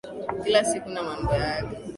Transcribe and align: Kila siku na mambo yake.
Kila 0.43 0.65
siku 0.65 0.89
na 0.89 1.03
mambo 1.03 1.33
yake. 1.35 1.77